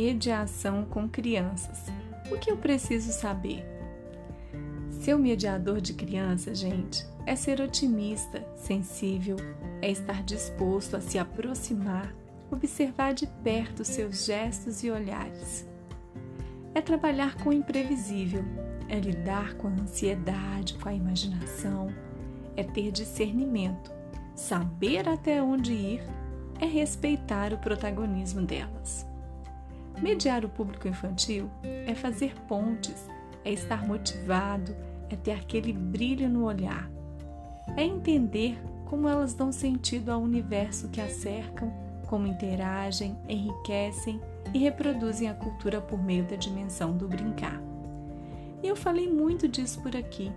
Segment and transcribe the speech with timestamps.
[0.00, 1.92] mediação com crianças.
[2.30, 3.62] O que eu preciso saber?
[4.88, 9.36] Ser o mediador de criança, gente, é ser otimista, sensível,
[9.82, 12.14] é estar disposto a se aproximar,
[12.50, 15.68] observar de perto seus gestos e olhares.
[16.74, 18.44] É trabalhar com o imprevisível,
[18.88, 21.88] é lidar com a ansiedade, com a imaginação,
[22.56, 23.92] é ter discernimento,
[24.34, 26.02] saber até onde ir,
[26.58, 29.09] é respeitar o protagonismo delas.
[30.02, 33.06] Mediar o público infantil é fazer pontes,
[33.44, 34.74] é estar motivado,
[35.10, 36.90] é ter aquele brilho no olhar,
[37.76, 41.70] é entender como elas dão sentido ao universo que as cercam,
[42.06, 44.20] como interagem, enriquecem
[44.54, 47.60] e reproduzem a cultura por meio da dimensão do brincar.
[48.62, 50.32] E eu falei muito disso por aqui,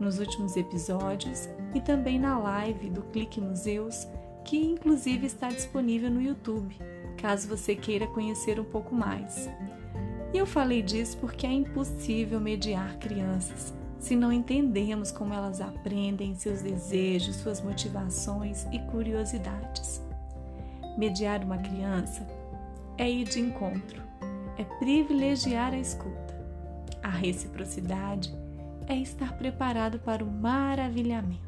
[0.00, 4.08] nos últimos episódios e também na live do Clique Museus,
[4.44, 6.76] que inclusive está disponível no YouTube,
[7.24, 9.48] caso você queira conhecer um pouco mais.
[10.34, 16.34] E eu falei disso porque é impossível mediar crianças se não entendemos como elas aprendem
[16.34, 20.02] seus desejos, suas motivações e curiosidades.
[20.98, 22.26] Mediar uma criança
[22.98, 24.02] é ir de encontro,
[24.58, 26.38] é privilegiar a escuta.
[27.02, 28.34] A reciprocidade
[28.86, 31.40] é estar preparado para o maravilhamento.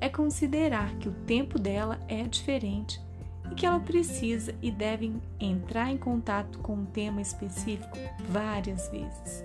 [0.00, 3.04] É considerar que o tempo dela é diferente
[3.50, 7.96] e que ela precisa e deve entrar em contato com um tema específico
[8.28, 9.44] várias vezes.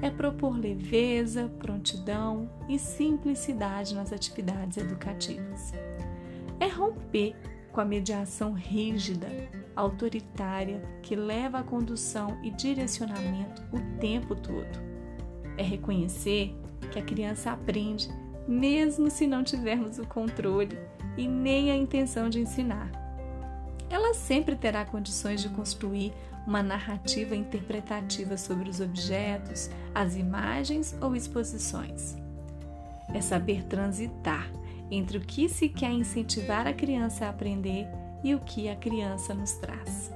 [0.00, 5.72] É propor leveza, prontidão e simplicidade nas atividades educativas.
[6.60, 7.34] É romper
[7.72, 9.28] com a mediação rígida,
[9.74, 14.78] autoritária, que leva a condução e direcionamento o tempo todo.
[15.56, 16.54] É reconhecer
[16.92, 18.08] que a criança aprende
[18.46, 20.78] mesmo se não tivermos o controle
[21.16, 23.07] e nem a intenção de ensinar
[23.90, 26.12] ela sempre terá condições de construir
[26.46, 32.16] uma narrativa interpretativa sobre os objetos, as imagens ou exposições.
[33.12, 34.50] É saber transitar
[34.90, 37.86] entre o que se quer incentivar a criança a aprender
[38.24, 40.10] e o que a criança nos traz.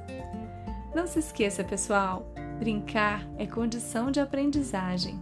[0.94, 2.26] Não se esqueça, pessoal,
[2.58, 5.20] brincar é condição de aprendizagem.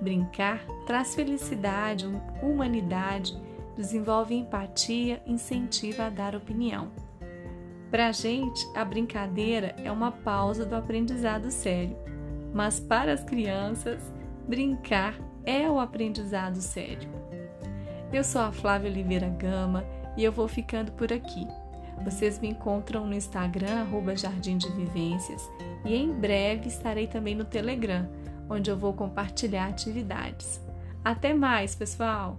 [0.00, 2.06] Brincar traz felicidade,
[2.42, 3.40] humanidade,
[3.76, 6.90] desenvolve empatia, incentiva a dar opinião.
[7.92, 11.94] Para a gente, a brincadeira é uma pausa do aprendizado sério,
[12.54, 14.00] mas para as crianças,
[14.48, 15.14] brincar
[15.44, 17.10] é o aprendizado sério.
[18.10, 19.84] Eu sou a Flávia Oliveira Gama
[20.16, 21.46] e eu vou ficando por aqui.
[22.02, 23.86] Vocês me encontram no Instagram,
[24.16, 25.46] Jardim de Vivências,
[25.84, 28.08] e em breve estarei também no Telegram,
[28.48, 30.62] onde eu vou compartilhar atividades.
[31.04, 32.38] Até mais, pessoal!